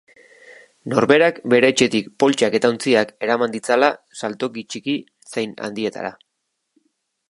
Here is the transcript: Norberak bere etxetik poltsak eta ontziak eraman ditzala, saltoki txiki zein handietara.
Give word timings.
Norberak 0.93 1.37
bere 1.55 1.69
etxetik 1.73 2.09
poltsak 2.23 2.57
eta 2.61 2.73
ontziak 2.75 3.13
eraman 3.29 3.55
ditzala, 3.59 3.93
saltoki 4.23 4.67
txiki 4.73 5.01
zein 5.35 5.59
handietara. 5.69 6.17